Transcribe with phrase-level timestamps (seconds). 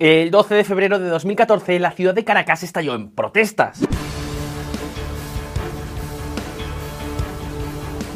[0.00, 3.82] El 12 de febrero de 2014 la ciudad de Caracas estalló en protestas.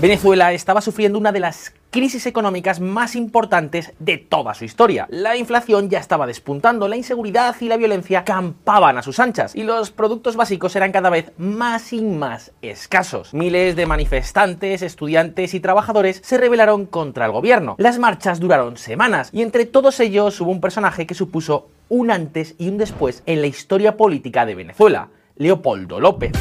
[0.04, 5.06] Venezuela estaba sufriendo una de las crisis económicas más importantes de toda su historia.
[5.08, 9.62] La inflación ya estaba despuntando, la inseguridad y la violencia campaban a sus anchas y
[9.62, 13.32] los productos básicos eran cada vez más y más escasos.
[13.32, 17.74] Miles de manifestantes, estudiantes y trabajadores se rebelaron contra el gobierno.
[17.78, 22.56] Las marchas duraron semanas y entre todos ellos hubo un personaje que supuso un antes
[22.58, 26.32] y un después en la historia política de Venezuela, Leopoldo López.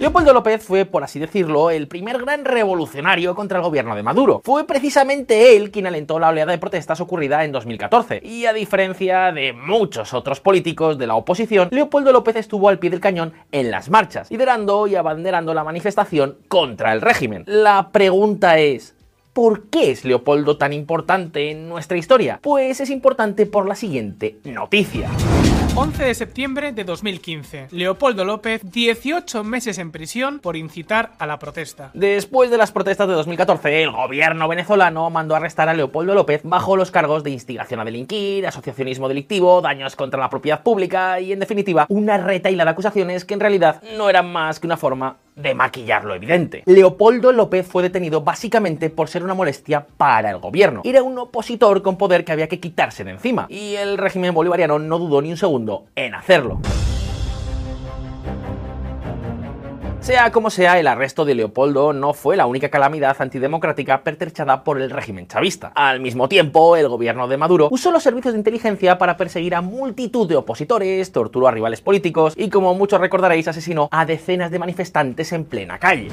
[0.00, 4.40] Leopoldo López fue, por así decirlo, el primer gran revolucionario contra el gobierno de Maduro.
[4.44, 8.20] Fue precisamente él quien alentó la oleada de protestas ocurrida en 2014.
[8.22, 12.90] Y a diferencia de muchos otros políticos de la oposición, Leopoldo López estuvo al pie
[12.90, 17.42] del cañón en las marchas, liderando y abanderando la manifestación contra el régimen.
[17.46, 18.94] La pregunta es,
[19.32, 22.40] ¿Por qué es Leopoldo tan importante en nuestra historia?
[22.42, 25.08] Pues es importante por la siguiente noticia.
[25.80, 27.68] 11 de septiembre de 2015.
[27.70, 31.92] Leopoldo López, 18 meses en prisión por incitar a la protesta.
[31.94, 36.76] Después de las protestas de 2014, el gobierno venezolano mandó arrestar a Leopoldo López bajo
[36.76, 41.38] los cargos de instigación a delinquir, asociacionismo delictivo, daños contra la propiedad pública y, en
[41.38, 45.54] definitiva, una retaila de acusaciones que en realidad no eran más que una forma de
[45.54, 46.62] maquillar lo evidente.
[46.66, 50.82] Leopoldo López fue detenido básicamente por ser una molestia para el gobierno.
[50.84, 54.78] Era un opositor con poder que había que quitarse de encima, y el régimen bolivariano
[54.78, 56.60] no dudó ni un segundo en hacerlo.
[60.08, 64.80] Sea como sea, el arresto de Leopoldo no fue la única calamidad antidemocrática pertrechada por
[64.80, 65.70] el régimen chavista.
[65.74, 69.60] Al mismo tiempo, el gobierno de Maduro usó los servicios de inteligencia para perseguir a
[69.60, 74.58] multitud de opositores, torturó a rivales políticos y, como muchos recordaréis, asesinó a decenas de
[74.58, 76.08] manifestantes en plena calle.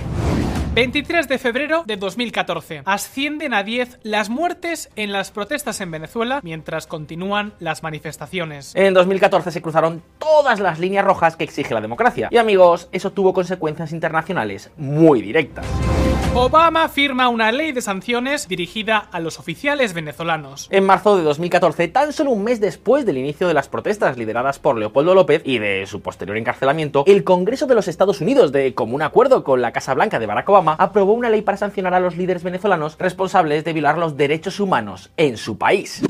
[0.76, 2.82] 23 de febrero de 2014.
[2.84, 8.76] Ascienden a 10 las muertes en las protestas en Venezuela mientras continúan las manifestaciones.
[8.76, 12.28] En 2014 se cruzaron todas las líneas rojas que exige la democracia.
[12.30, 15.66] Y amigos, eso tuvo consecuencias internacionales muy directas.
[16.38, 20.68] Obama firma una ley de sanciones dirigida a los oficiales venezolanos.
[20.70, 24.60] En marzo de 2014, tan solo un mes después del inicio de las protestas lideradas
[24.60, 28.76] por Leopoldo López y de su posterior encarcelamiento, el Congreso de los Estados Unidos, de
[28.76, 32.02] común acuerdo con la Casa Blanca de Barack Obama, aprobó una ley para sancionar a
[32.02, 36.04] los líderes venezolanos responsables de violar los derechos humanos en su país.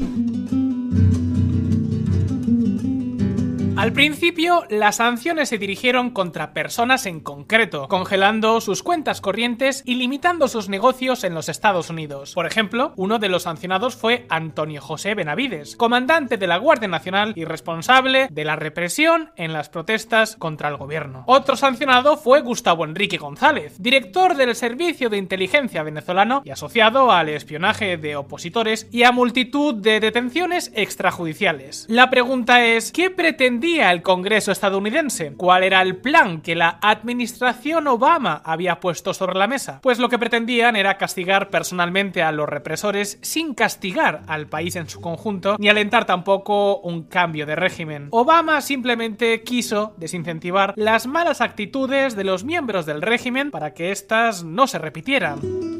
[3.85, 9.93] Al principio, las sanciones se dirigieron contra personas en concreto, congelando sus cuentas corrientes y
[9.93, 12.33] limitando sus negocios en los Estados Unidos.
[12.33, 17.33] Por ejemplo, uno de los sancionados fue Antonio José Benavides, comandante de la Guardia Nacional
[17.35, 21.23] y responsable de la represión en las protestas contra el gobierno.
[21.27, 27.29] Otro sancionado fue Gustavo Enrique González, director del Servicio de Inteligencia venezolano y asociado al
[27.29, 31.85] espionaje de opositores y a multitud de detenciones extrajudiciales.
[31.87, 35.33] La pregunta es, ¿qué pretendía el Congreso estadounidense?
[35.35, 39.79] ¿Cuál era el plan que la administración Obama había puesto sobre la mesa?
[39.81, 44.89] Pues lo que pretendían era castigar personalmente a los represores sin castigar al país en
[44.89, 48.07] su conjunto ni alentar tampoco un cambio de régimen.
[48.11, 54.43] Obama simplemente quiso desincentivar las malas actitudes de los miembros del régimen para que éstas
[54.43, 55.74] no se repitieran.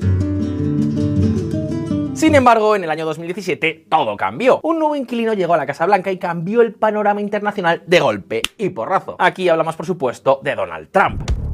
[2.16, 4.62] Sin embargo, en el año 2017 todo cambió.
[4.64, 8.42] Un nuevo inquilino llegó a la Casa Blanca y cambió el panorama internacional de golpe
[8.58, 9.18] y porrazo.
[9.20, 11.45] Aquí hablamos, por supuesto, de Donald Trump.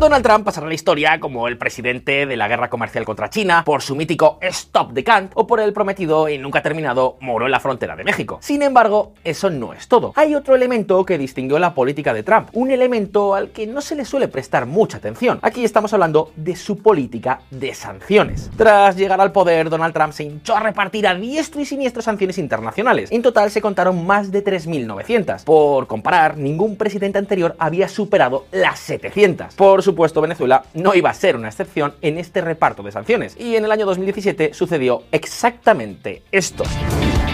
[0.00, 3.64] Donald Trump pasará a la historia como el presidente de la guerra comercial contra China,
[3.66, 7.52] por su mítico Stop the Can't o por el prometido y nunca terminado muro en
[7.52, 8.38] la frontera de México.
[8.40, 10.14] Sin embargo, eso no es todo.
[10.16, 13.94] Hay otro elemento que distinguió la política de Trump, un elemento al que no se
[13.94, 15.38] le suele prestar mucha atención.
[15.42, 18.50] Aquí estamos hablando de su política de sanciones.
[18.56, 22.38] Tras llegar al poder, Donald Trump se hinchó a repartir a diestro y siniestro sanciones
[22.38, 23.12] internacionales.
[23.12, 25.44] En total se contaron más de 3.900.
[25.44, 29.56] Por comparar, ningún presidente anterior había superado las 700.
[29.56, 33.36] Por supuesto, Venezuela no iba a ser una excepción en este reparto de sanciones.
[33.38, 36.64] Y en el año 2017 sucedió exactamente esto.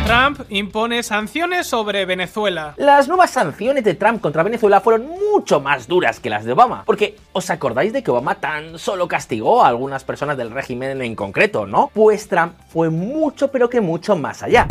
[0.06, 2.74] Trump impone sanciones sobre Venezuela.
[2.76, 6.84] Las nuevas sanciones de Trump contra Venezuela fueron mucho más duras que las de Obama,
[6.86, 11.16] porque ¿os acordáis de que Obama tan solo castigó a algunas personas del régimen en
[11.16, 11.90] concreto, no?
[11.92, 14.68] Pues Trump fue mucho pero que mucho más allá.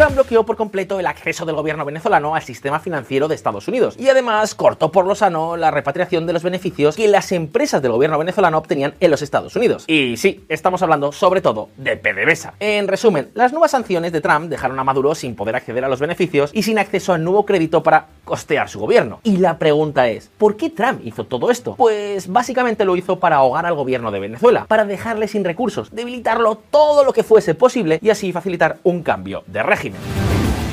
[0.00, 3.96] Trump bloqueó por completo el acceso del gobierno venezolano al sistema financiero de Estados Unidos
[3.98, 7.92] y además cortó por lo sano la repatriación de los beneficios que las empresas del
[7.92, 9.84] gobierno venezolano obtenían en los Estados Unidos.
[9.88, 12.54] Y sí, estamos hablando sobre todo de PDVSA.
[12.60, 16.00] En resumen, las nuevas sanciones de Trump dejaron a Maduro sin poder acceder a los
[16.00, 19.20] beneficios y sin acceso a nuevo crédito para costear su gobierno.
[19.22, 21.74] Y la pregunta es, ¿por qué Trump hizo todo esto?
[21.76, 26.56] Pues básicamente lo hizo para ahogar al gobierno de Venezuela, para dejarle sin recursos, debilitarlo
[26.70, 29.89] todo lo que fuese posible y así facilitar un cambio de régimen.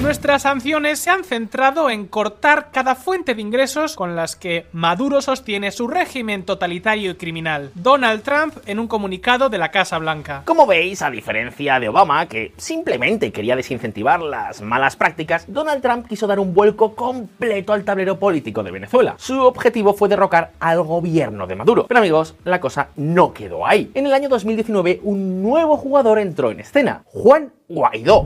[0.01, 5.21] Nuestras sanciones se han centrado en cortar cada fuente de ingresos con las que Maduro
[5.21, 7.71] sostiene su régimen totalitario y criminal.
[7.73, 10.43] Donald Trump en un comunicado de la Casa Blanca.
[10.45, 16.07] Como veis, a diferencia de Obama, que simplemente quería desincentivar las malas prácticas, Donald Trump
[16.07, 19.15] quiso dar un vuelco completo al tablero político de Venezuela.
[19.17, 21.87] Su objetivo fue derrocar al gobierno de Maduro.
[21.87, 23.89] Pero amigos, la cosa no quedó ahí.
[23.95, 28.23] En el año 2019, un nuevo jugador entró en escena, Juan Guaidó.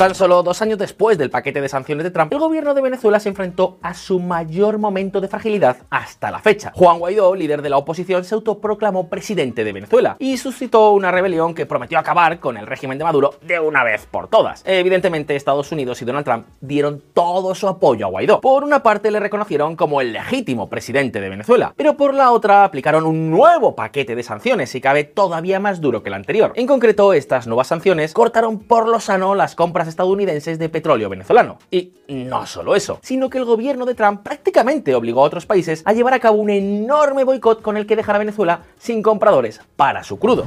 [0.00, 3.20] Tan solo dos años después del paquete de sanciones de Trump, el gobierno de Venezuela
[3.20, 6.72] se enfrentó a su mayor momento de fragilidad hasta la fecha.
[6.74, 11.52] Juan Guaidó, líder de la oposición, se autoproclamó presidente de Venezuela y suscitó una rebelión
[11.52, 14.62] que prometió acabar con el régimen de Maduro de una vez por todas.
[14.64, 18.40] Evidentemente, Estados Unidos y Donald Trump dieron todo su apoyo a Guaidó.
[18.40, 22.64] Por una parte, le reconocieron como el legítimo presidente de Venezuela, pero por la otra,
[22.64, 26.54] aplicaron un nuevo paquete de sanciones y cabe todavía más duro que el anterior.
[26.54, 31.58] En concreto, estas nuevas sanciones cortaron por lo sano las compras estadounidenses de petróleo venezolano.
[31.70, 35.82] Y no solo eso, sino que el gobierno de Trump prácticamente obligó a otros países
[35.84, 39.60] a llevar a cabo un enorme boicot con el que dejar a Venezuela sin compradores
[39.76, 40.46] para su crudo.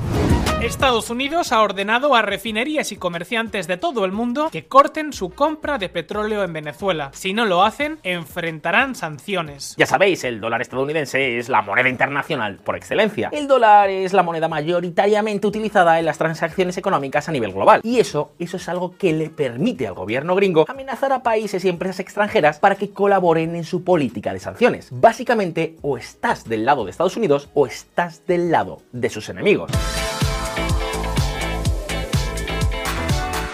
[0.64, 5.30] Estados Unidos ha ordenado a refinerías y comerciantes de todo el mundo que corten su
[5.30, 7.10] compra de petróleo en Venezuela.
[7.14, 9.76] Si no lo hacen, enfrentarán sanciones.
[9.78, 13.30] Ya sabéis, el dólar estadounidense es la moneda internacional por excelencia.
[13.34, 17.82] El dólar es la moneda mayoritariamente utilizada en las transacciones económicas a nivel global.
[17.84, 21.70] Y eso, eso es algo que le permite al gobierno gringo amenazar a países y
[21.70, 24.88] empresas extranjeras para que colaboren en su política de sanciones.
[24.92, 29.70] Básicamente, o estás del lado de Estados Unidos o estás del lado de sus enemigos.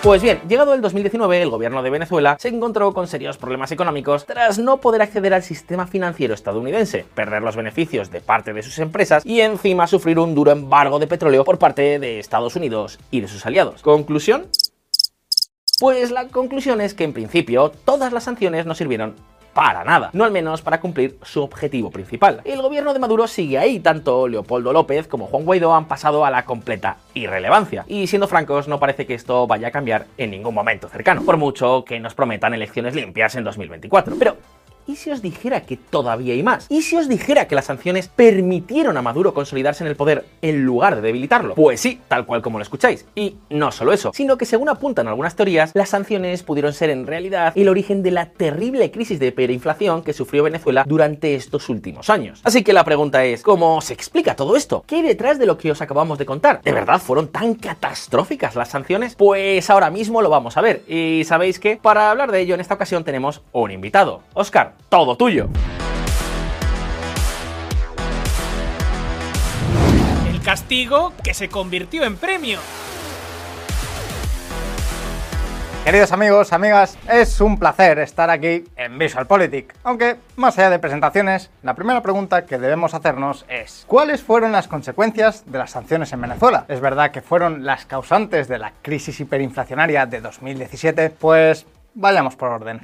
[0.02, 4.26] Pues bien, llegado el 2019, el gobierno de Venezuela se encontró con serios problemas económicos
[4.26, 8.80] tras no poder acceder al sistema financiero estadounidense, perder los beneficios de parte de sus
[8.80, 13.20] empresas y encima sufrir un duro embargo de petróleo por parte de Estados Unidos y
[13.20, 13.82] de sus aliados.
[13.82, 14.46] ¿Conclusión?
[15.82, 19.16] Pues la conclusión es que en principio todas las sanciones no sirvieron
[19.60, 22.40] para nada, no al menos para cumplir su objetivo principal.
[22.46, 26.32] El gobierno de Maduro sigue ahí, tanto Leopoldo López como Juan Guaidó han pasado a
[26.32, 27.84] la completa irrelevancia.
[27.86, 31.36] Y siendo francos, no parece que esto vaya a cambiar en ningún momento cercano, por
[31.36, 34.16] mucho que nos prometan elecciones limpias en 2024.
[34.18, 34.38] Pero
[34.90, 36.66] ¿Y si os dijera que todavía hay más?
[36.68, 40.66] ¿Y si os dijera que las sanciones permitieron a Maduro consolidarse en el poder en
[40.66, 41.54] lugar de debilitarlo?
[41.54, 43.06] Pues sí, tal cual como lo escucháis.
[43.14, 47.06] Y no solo eso, sino que según apuntan algunas teorías, las sanciones pudieron ser en
[47.06, 52.10] realidad el origen de la terrible crisis de hiperinflación que sufrió Venezuela durante estos últimos
[52.10, 52.42] años.
[52.44, 54.84] Así que la pregunta es, ¿cómo se explica todo esto?
[54.88, 56.64] ¿Qué hay detrás de lo que os acabamos de contar?
[56.64, 59.14] ¿De verdad fueron tan catastróficas las sanciones?
[59.14, 60.82] Pues ahora mismo lo vamos a ver.
[60.88, 64.24] Y sabéis que para hablar de ello en esta ocasión tenemos un invitado.
[64.34, 65.50] Oscar, todo tuyo.
[70.30, 72.60] El castigo que se convirtió en premio.
[75.90, 79.74] Queridos amigos, amigas, es un placer estar aquí en VisualPolitik.
[79.84, 84.68] Aunque, más allá de presentaciones, la primera pregunta que debemos hacernos es ¿cuáles fueron las
[84.68, 86.66] consecuencias de las sanciones en Venezuela?
[86.68, 91.10] ¿Es verdad que fueron las causantes de la crisis hiperinflacionaria de 2017?
[91.12, 91.66] Pues
[91.96, 92.82] vayamos por orden.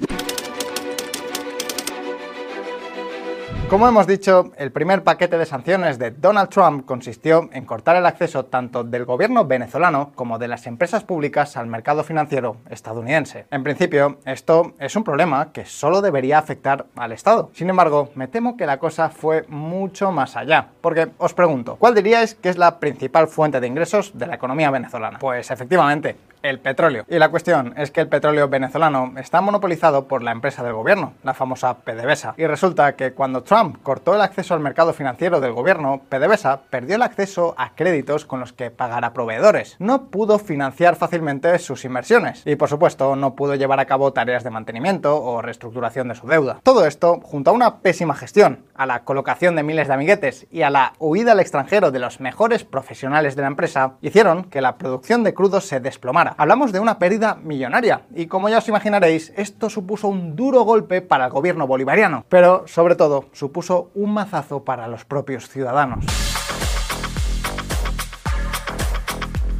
[3.68, 8.06] Como hemos dicho, el primer paquete de sanciones de Donald Trump consistió en cortar el
[8.06, 13.46] acceso tanto del gobierno venezolano como de las empresas públicas al mercado financiero estadounidense.
[13.50, 17.50] En principio, esto es un problema que solo debería afectar al Estado.
[17.54, 20.68] Sin embargo, me temo que la cosa fue mucho más allá.
[20.80, 24.70] Porque os pregunto, ¿cuál diríais que es la principal fuente de ingresos de la economía
[24.70, 25.18] venezolana?
[25.18, 26.14] Pues efectivamente,
[26.50, 27.04] el petróleo.
[27.08, 31.14] Y la cuestión es que el petróleo venezolano está monopolizado por la empresa del gobierno,
[31.22, 32.34] la famosa PDVSA.
[32.36, 36.96] Y resulta que cuando Trump cortó el acceso al mercado financiero del gobierno, PDVSA perdió
[36.96, 39.76] el acceso a créditos con los que pagar proveedores.
[39.78, 44.44] No pudo financiar fácilmente sus inversiones y por supuesto no pudo llevar a cabo tareas
[44.44, 46.60] de mantenimiento o reestructuración de su deuda.
[46.62, 50.62] Todo esto, junto a una pésima gestión, a la colocación de miles de amiguetes y
[50.62, 54.76] a la huida al extranjero de los mejores profesionales de la empresa, hicieron que la
[54.76, 56.34] producción de crudo se desplomara.
[56.38, 61.00] Hablamos de una pérdida millonaria y como ya os imaginaréis, esto supuso un duro golpe
[61.00, 66.04] para el gobierno bolivariano, pero sobre todo supuso un mazazo para los propios ciudadanos.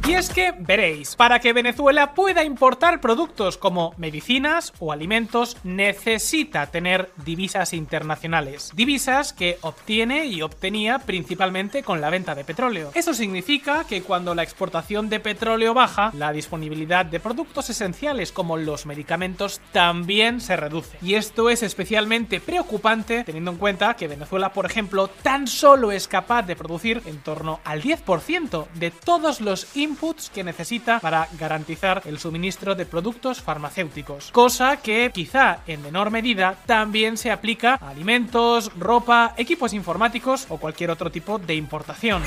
[0.07, 6.67] Y es que, veréis, para que Venezuela pueda importar productos como medicinas o alimentos, necesita
[6.67, 8.71] tener divisas internacionales.
[8.73, 12.91] Divisas que obtiene y obtenía principalmente con la venta de petróleo.
[12.93, 18.55] Eso significa que cuando la exportación de petróleo baja, la disponibilidad de productos esenciales como
[18.55, 20.97] los medicamentos también se reduce.
[21.01, 26.07] Y esto es especialmente preocupante teniendo en cuenta que Venezuela, por ejemplo, tan solo es
[26.07, 32.03] capaz de producir en torno al 10% de todos los inputs que necesita para garantizar
[32.05, 34.31] el suministro de productos farmacéuticos.
[34.31, 40.57] Cosa que quizá en menor medida también se aplica a alimentos, ropa, equipos informáticos o
[40.57, 42.21] cualquier otro tipo de importación.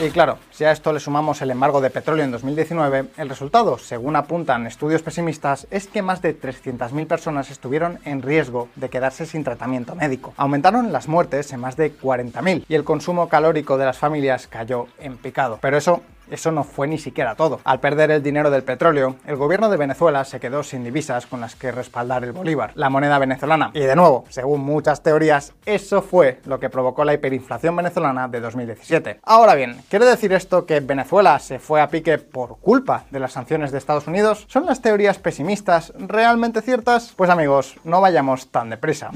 [0.00, 3.78] Y claro, si a esto le sumamos el embargo de petróleo en 2019, el resultado,
[3.78, 9.24] según apuntan estudios pesimistas, es que más de 300.000 personas estuvieron en riesgo de quedarse
[9.24, 10.34] sin tratamiento médico.
[10.36, 14.88] Aumentaron las muertes en más de 40.000 y el consumo calórico de las familias cayó
[14.98, 15.60] en picado.
[15.62, 17.60] Pero eso eso no fue ni siquiera todo.
[17.64, 21.40] Al perder el dinero del petróleo, el gobierno de Venezuela se quedó sin divisas con
[21.40, 23.70] las que respaldar el bolívar, la moneda venezolana.
[23.74, 28.40] Y de nuevo, según muchas teorías, eso fue lo que provocó la hiperinflación venezolana de
[28.40, 29.20] 2017.
[29.22, 33.32] Ahora bien, ¿quiere decir esto que Venezuela se fue a pique por culpa de las
[33.32, 34.46] sanciones de Estados Unidos?
[34.48, 37.12] ¿Son las teorías pesimistas realmente ciertas?
[37.16, 39.10] Pues amigos, no vayamos tan deprisa.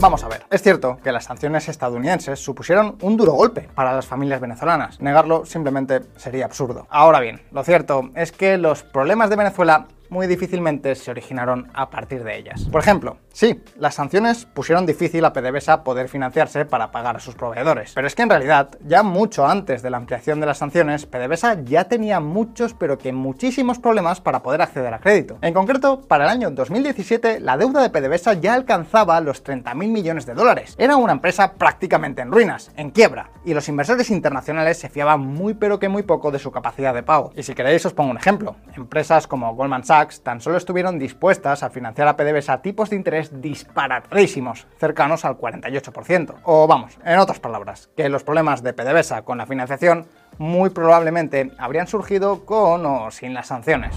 [0.00, 4.06] Vamos a ver, es cierto que las sanciones estadounidenses supusieron un duro golpe para las
[4.06, 4.98] familias venezolanas.
[4.98, 6.86] Negarlo simplemente sería absurdo.
[6.88, 11.88] Ahora bien, lo cierto es que los problemas de Venezuela muy difícilmente se originaron a
[11.88, 12.68] partir de ellas.
[12.70, 17.34] Por ejemplo, sí, las sanciones pusieron difícil a PDVSA poder financiarse para pagar a sus
[17.34, 21.06] proveedores, pero es que en realidad, ya mucho antes de la ampliación de las sanciones,
[21.06, 25.38] PDVSA ya tenía muchos, pero que muchísimos problemas para poder acceder a crédito.
[25.42, 30.26] En concreto, para el año 2017, la deuda de PDVSA ya alcanzaba los 30.000 millones
[30.26, 30.74] de dólares.
[30.78, 35.54] Era una empresa prácticamente en ruinas, en quiebra, y los inversores internacionales se fiaban muy
[35.54, 37.32] pero que muy poco de su capacidad de pago.
[37.36, 38.56] Y si queréis os pongo un ejemplo.
[38.74, 43.40] Empresas como Goldman Sachs, tan solo estuvieron dispuestas a financiar a PDVSA tipos de interés
[43.40, 46.36] disparatadísimos, cercanos al 48%.
[46.44, 50.06] O vamos, en otras palabras, que los problemas de PDVSA con la financiación
[50.38, 53.94] muy probablemente habrían surgido con o sin las sanciones.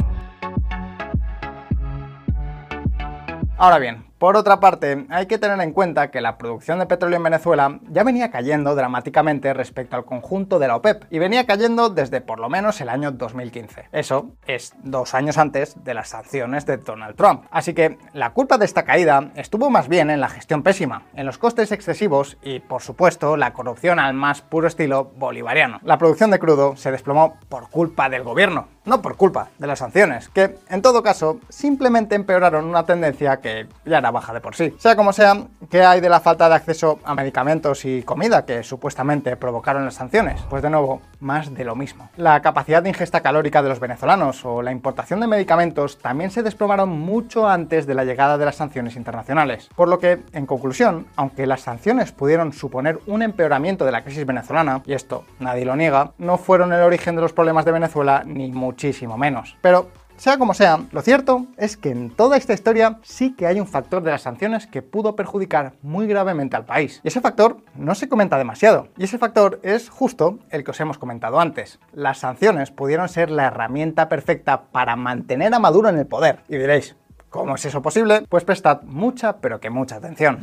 [3.58, 7.18] Ahora bien, por otra parte, hay que tener en cuenta que la producción de petróleo
[7.18, 11.90] en Venezuela ya venía cayendo dramáticamente respecto al conjunto de la OPEP y venía cayendo
[11.90, 13.90] desde por lo menos el año 2015.
[13.92, 17.44] Eso es dos años antes de las sanciones de Donald Trump.
[17.52, 21.26] Así que la culpa de esta caída estuvo más bien en la gestión pésima, en
[21.26, 25.82] los costes excesivos y, por supuesto, la corrupción al más puro estilo bolivariano.
[25.84, 29.80] La producción de crudo se desplomó por culpa del gobierno, no por culpa de las
[29.80, 34.56] sanciones, que en todo caso simplemente empeoraron una tendencia que ya era baja de por
[34.56, 34.74] sí.
[34.78, 35.36] Sea como sea,
[35.70, 39.96] ¿qué hay de la falta de acceso a medicamentos y comida que supuestamente provocaron las
[39.96, 40.42] sanciones?
[40.50, 42.10] Pues de nuevo, más de lo mismo.
[42.16, 46.44] La capacidad de ingesta calórica de los venezolanos o la importación de medicamentos también se
[46.44, 49.70] desplomaron mucho antes de la llegada de las sanciones internacionales.
[49.76, 54.26] Por lo que, en conclusión, aunque las sanciones pudieron suponer un empeoramiento de la crisis
[54.26, 58.24] venezolana, y esto nadie lo niega, no fueron el origen de los problemas de Venezuela
[58.26, 59.58] ni muchísimo menos.
[59.62, 59.90] Pero
[60.24, 63.68] sea como sea, lo cierto es que en toda esta historia sí que hay un
[63.68, 67.02] factor de las sanciones que pudo perjudicar muy gravemente al país.
[67.04, 68.88] Y ese factor no se comenta demasiado.
[68.98, 71.78] Y ese factor es justo el que os hemos comentado antes.
[71.92, 76.40] Las sanciones pudieron ser la herramienta perfecta para mantener a Maduro en el poder.
[76.48, 76.96] Y diréis,
[77.30, 78.26] ¿cómo es eso posible?
[78.30, 80.40] Pues prestad mucha, pero que mucha atención.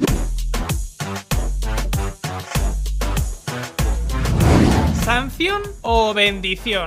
[5.07, 6.87] ¿Sanción o bendición?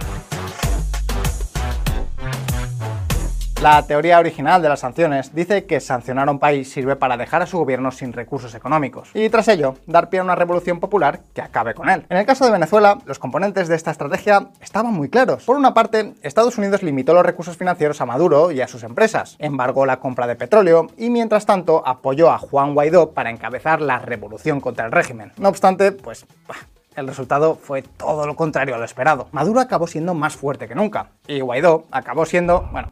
[3.63, 7.41] La teoría original de las sanciones dice que sancionar a un país sirve para dejar
[7.41, 11.21] a su gobierno sin recursos económicos y tras ello dar pie a una revolución popular
[11.33, 12.05] que acabe con él.
[12.09, 15.45] En el caso de Venezuela, los componentes de esta estrategia estaban muy claros.
[15.45, 19.37] Por una parte, Estados Unidos limitó los recursos financieros a Maduro y a sus empresas,
[19.39, 23.97] embargó la compra de petróleo y mientras tanto apoyó a Juan Guaidó para encabezar la
[23.97, 25.31] revolución contra el régimen.
[25.37, 26.25] No obstante, pues
[26.97, 29.29] el resultado fue todo lo contrario a lo esperado.
[29.31, 32.91] Maduro acabó siendo más fuerte que nunca y Guaidó acabó siendo, bueno,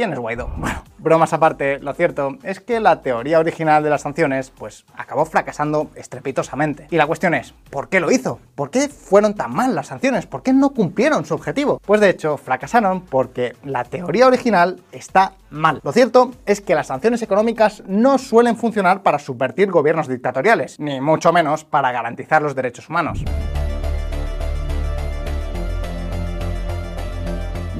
[0.00, 0.50] ¿Quién es Guaidó?
[0.56, 5.26] Bueno, bromas aparte, lo cierto es que la teoría original de las sanciones pues acabó
[5.26, 6.86] fracasando estrepitosamente.
[6.90, 8.40] Y la cuestión es, ¿por qué lo hizo?
[8.54, 10.24] ¿Por qué fueron tan mal las sanciones?
[10.24, 11.82] ¿Por qué no cumplieron su objetivo?
[11.84, 15.82] Pues de hecho, fracasaron porque la teoría original está mal.
[15.84, 20.98] Lo cierto es que las sanciones económicas no suelen funcionar para subvertir gobiernos dictatoriales, ni
[21.02, 23.22] mucho menos para garantizar los derechos humanos.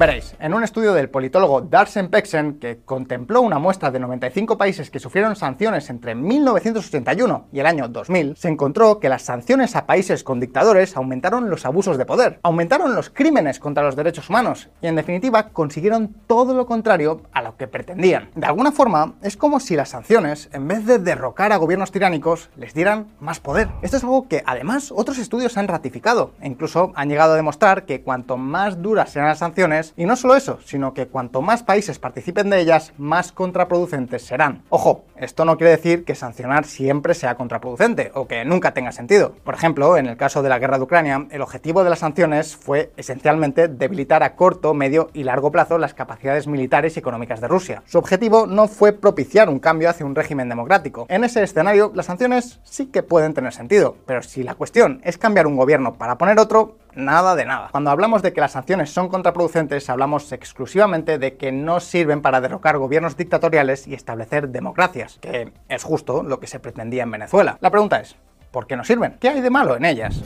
[0.01, 4.89] Veréis, en un estudio del politólogo Darsen Pexen, que contempló una muestra de 95 países
[4.89, 9.85] que sufrieron sanciones entre 1981 y el año 2000, se encontró que las sanciones a
[9.85, 14.69] países con dictadores aumentaron los abusos de poder, aumentaron los crímenes contra los derechos humanos
[14.81, 17.21] y en definitiva consiguieron todo lo contrario
[17.57, 18.29] que pretendían.
[18.35, 22.49] De alguna forma, es como si las sanciones, en vez de derrocar a gobiernos tiránicos,
[22.55, 23.69] les dieran más poder.
[23.81, 27.85] Esto es algo que además otros estudios han ratificado e incluso han llegado a demostrar
[27.85, 31.63] que cuanto más duras sean las sanciones, y no solo eso, sino que cuanto más
[31.63, 34.63] países participen de ellas, más contraproducentes serán.
[34.69, 39.33] Ojo, esto no quiere decir que sancionar siempre sea contraproducente o que nunca tenga sentido.
[39.43, 42.55] Por ejemplo, en el caso de la guerra de Ucrania, el objetivo de las sanciones
[42.55, 47.47] fue esencialmente debilitar a corto, medio y largo plazo las capacidades militares y económicas de
[47.47, 47.83] Rusia.
[47.85, 51.05] Su objetivo no fue propiciar un cambio hacia un régimen democrático.
[51.09, 55.17] En ese escenario, las sanciones sí que pueden tener sentido, pero si la cuestión es
[55.17, 57.69] cambiar un gobierno para poner otro, nada de nada.
[57.71, 62.41] Cuando hablamos de que las sanciones son contraproducentes, hablamos exclusivamente de que no sirven para
[62.41, 67.57] derrocar gobiernos dictatoriales y establecer democracias, que es justo lo que se pretendía en Venezuela.
[67.61, 68.15] La pregunta es,
[68.51, 69.17] ¿por qué no sirven?
[69.19, 70.21] ¿Qué hay de malo en ellas?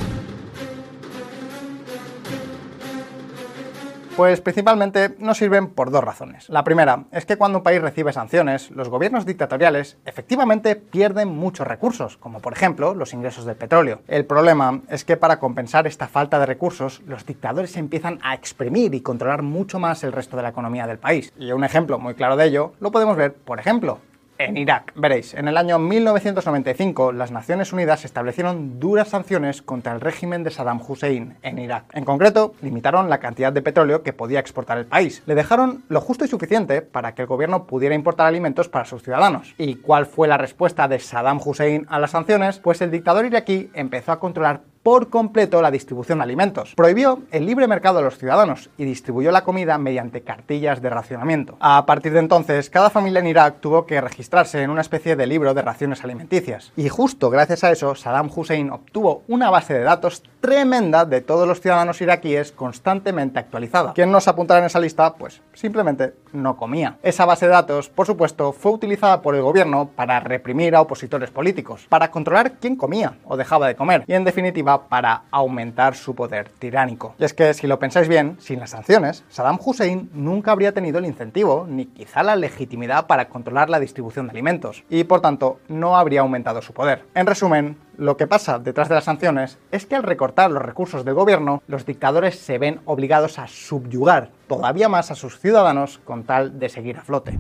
[4.16, 6.48] Pues principalmente no sirven por dos razones.
[6.48, 11.68] La primera es que cuando un país recibe sanciones, los gobiernos dictatoriales efectivamente pierden muchos
[11.68, 14.04] recursos, como por ejemplo los ingresos del petróleo.
[14.08, 18.96] El problema es que para compensar esta falta de recursos, los dictadores empiezan a exprimir
[18.96, 21.34] y controlar mucho más el resto de la economía del país.
[21.38, 24.00] Y un ejemplo muy claro de ello lo podemos ver, por ejemplo,
[24.38, 24.94] en Irak.
[24.96, 30.52] Veréis, en el año 1995 las Naciones Unidas establecieron duras sanciones contra el régimen de
[30.52, 31.86] Saddam Hussein en Irak.
[31.94, 35.24] En concreto, limitaron la cantidad de petróleo que podía exportar el país.
[35.26, 39.04] Le dejaron lo justo y suficiente para que el gobierno pudiera importar alimentos para sus
[39.04, 39.54] ciudadanos.
[39.58, 42.60] ¿Y cuál fue la respuesta de Saddam Hussein a las sanciones?
[42.60, 46.76] Pues el dictador iraquí empezó a controlar por completo la distribución de alimentos.
[46.76, 51.58] Prohibió el libre mercado a los ciudadanos y distribuyó la comida mediante cartillas de racionamiento.
[51.60, 55.26] A partir de entonces, cada familia en Irak tuvo que registrarse en una especie de
[55.26, 56.72] libro de raciones alimenticias.
[56.76, 61.48] Y justo gracias a eso, Saddam Hussein obtuvo una base de datos tremenda de todos
[61.48, 63.94] los ciudadanos iraquíes constantemente actualizada.
[63.96, 65.16] ¿Quién no se apuntara en esa lista?
[65.16, 67.00] Pues simplemente no comía.
[67.02, 71.32] Esa base de datos, por supuesto, fue utilizada por el gobierno para reprimir a opositores
[71.32, 76.16] políticos, para controlar quién comía o dejaba de comer y en definitiva para aumentar su
[76.16, 77.16] poder tiránico.
[77.18, 81.00] Y es que, si lo pensáis bien, sin las sanciones, Saddam Hussein nunca habría tenido
[81.00, 85.60] el incentivo, ni quizá la legitimidad para controlar la distribución de alimentos, y por tanto
[85.68, 87.06] no habría aumentado su poder.
[87.14, 91.06] En resumen, lo que pasa detrás de las sanciones es que al recortar los recursos
[91.06, 96.24] del gobierno, los dictadores se ven obligados a subyugar todavía más a sus ciudadanos con
[96.24, 97.38] tal de seguir a flote.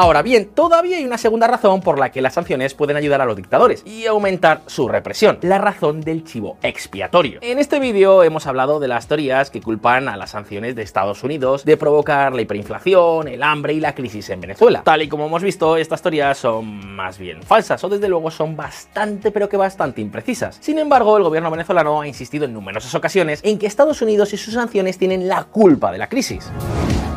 [0.00, 3.24] Ahora bien, todavía hay una segunda razón por la que las sanciones pueden ayudar a
[3.24, 7.40] los dictadores y aumentar su represión, la razón del chivo expiatorio.
[7.42, 11.24] En este vídeo hemos hablado de las teorías que culpan a las sanciones de Estados
[11.24, 14.82] Unidos de provocar la hiperinflación, el hambre y la crisis en Venezuela.
[14.84, 18.54] Tal y como hemos visto, estas teorías son más bien falsas o desde luego son
[18.54, 20.58] bastante pero que bastante imprecisas.
[20.60, 24.36] Sin embargo, el gobierno venezolano ha insistido en numerosas ocasiones en que Estados Unidos y
[24.36, 26.52] sus sanciones tienen la culpa de la crisis.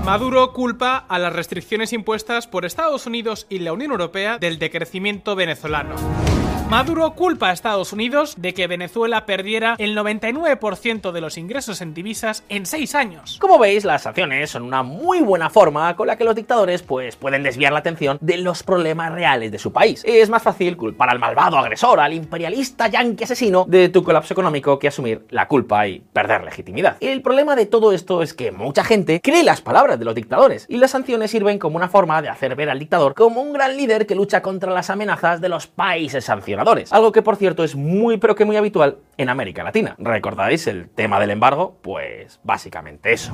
[0.05, 5.35] Maduro culpa a las restricciones impuestas por Estados Unidos y la Unión Europea del decrecimiento
[5.35, 5.95] venezolano.
[6.71, 11.93] Maduro culpa a Estados Unidos de que Venezuela perdiera el 99% de los ingresos en
[11.93, 13.37] divisas en seis años.
[13.41, 17.17] Como veis, las sanciones son una muy buena forma con la que los dictadores pues,
[17.17, 20.01] pueden desviar la atención de los problemas reales de su país.
[20.05, 24.79] Es más fácil culpar al malvado agresor, al imperialista yanqui asesino de tu colapso económico
[24.79, 26.95] que asumir la culpa y perder legitimidad.
[27.01, 30.67] El problema de todo esto es que mucha gente cree las palabras de los dictadores
[30.69, 33.75] y las sanciones sirven como una forma de hacer ver al dictador como un gran
[33.75, 36.60] líder que lucha contra las amenazas de los países sancionados
[36.91, 39.95] algo que por cierto es muy pero que muy habitual en América Latina.
[39.97, 41.77] ¿Recordáis el tema del embargo?
[41.81, 43.33] Pues básicamente eso.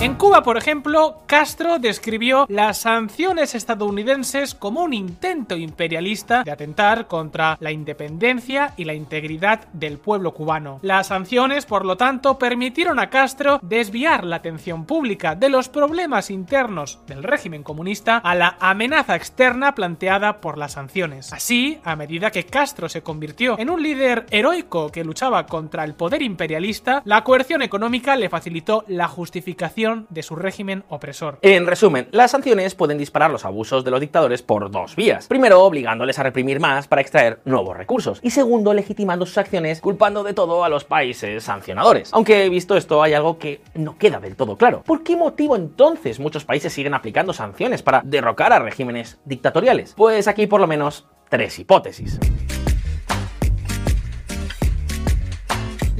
[0.00, 7.06] En Cuba, por ejemplo, Castro describió las sanciones estadounidenses como un intento imperialista de atentar
[7.06, 10.78] contra la independencia y la integridad del pueblo cubano.
[10.80, 16.30] Las sanciones, por lo tanto, permitieron a Castro desviar la atención pública de los problemas
[16.30, 21.30] internos del régimen comunista a la amenaza externa planteada por las sanciones.
[21.30, 25.94] Así, a medida que Castro se convirtió en un líder heroico que luchaba contra el
[25.94, 31.38] poder imperialista, la coerción económica le facilitó la justificación de su régimen opresor.
[31.42, 35.28] En resumen, las sanciones pueden disparar los abusos de los dictadores por dos vías.
[35.28, 38.18] Primero, obligándoles a reprimir más para extraer nuevos recursos.
[38.22, 42.10] Y segundo, legitimando sus acciones culpando de todo a los países sancionadores.
[42.12, 44.82] Aunque visto esto, hay algo que no queda del todo claro.
[44.82, 49.94] ¿Por qué motivo entonces muchos países siguen aplicando sanciones para derrocar a regímenes dictatoriales?
[49.96, 52.18] Pues aquí por lo menos tres hipótesis.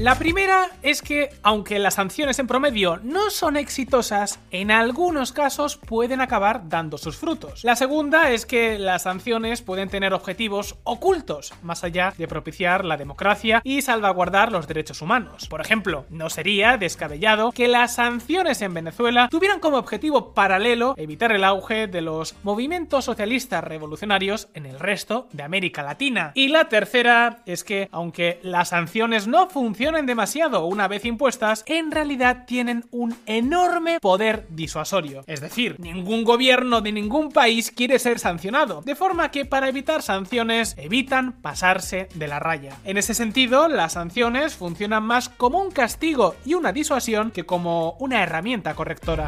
[0.01, 5.77] La primera es que, aunque las sanciones en promedio no son exitosas, en algunos casos
[5.77, 7.63] pueden acabar dando sus frutos.
[7.63, 12.97] La segunda es que las sanciones pueden tener objetivos ocultos, más allá de propiciar la
[12.97, 15.45] democracia y salvaguardar los derechos humanos.
[15.47, 21.31] Por ejemplo, no sería descabellado que las sanciones en Venezuela tuvieran como objetivo paralelo evitar
[21.31, 26.31] el auge de los movimientos socialistas revolucionarios en el resto de América Latina.
[26.33, 31.91] Y la tercera es que, aunque las sanciones no funcionan demasiado una vez impuestas, en
[31.91, 35.23] realidad tienen un enorme poder disuasorio.
[35.27, 40.01] Es decir, ningún gobierno de ningún país quiere ser sancionado, de forma que para evitar
[40.01, 42.77] sanciones evitan pasarse de la raya.
[42.85, 47.91] En ese sentido, las sanciones funcionan más como un castigo y una disuasión que como
[47.99, 49.27] una herramienta correctora.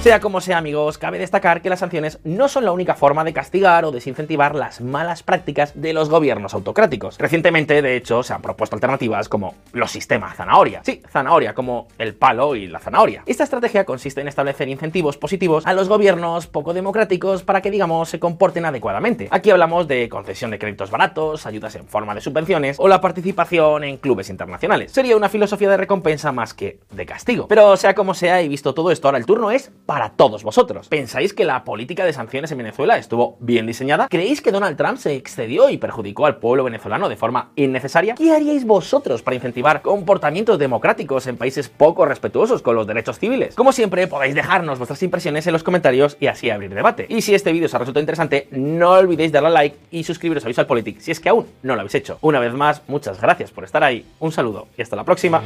[0.00, 3.34] Sea como sea, amigos, cabe destacar que las sanciones no son la única forma de
[3.34, 7.18] castigar o desincentivar las malas prácticas de los gobiernos autocráticos.
[7.18, 10.80] Recientemente, de hecho, se han propuesto alternativas como los sistemas zanahoria.
[10.84, 13.24] Sí, zanahoria, como el palo y la zanahoria.
[13.26, 18.08] Esta estrategia consiste en establecer incentivos positivos a los gobiernos poco democráticos para que, digamos,
[18.08, 19.28] se comporten adecuadamente.
[19.30, 23.84] Aquí hablamos de concesión de créditos baratos, ayudas en forma de subvenciones o la participación
[23.84, 24.92] en clubes internacionales.
[24.92, 27.48] Sería una filosofía de recompensa más que de castigo.
[27.48, 30.86] Pero sea como sea, y visto todo esto, ahora el turno es para todos vosotros.
[30.86, 34.06] ¿Pensáis que la política de sanciones en Venezuela estuvo bien diseñada?
[34.08, 38.14] ¿Creéis que Donald Trump se excedió y perjudicó al pueblo venezolano de forma innecesaria?
[38.14, 43.56] ¿Qué haríais vosotros para incentivar comportamientos democráticos en países poco respetuosos con los derechos civiles?
[43.56, 47.06] Como siempre, podéis dejarnos vuestras impresiones en los comentarios y así abrir debate.
[47.08, 50.44] Y si este vídeo os ha resultado interesante, no olvidéis darle a like y suscribiros
[50.44, 52.16] a Visual Politic si es que aún no lo habéis hecho.
[52.20, 55.42] Una vez más, muchas gracias por estar ahí, un saludo y hasta la próxima.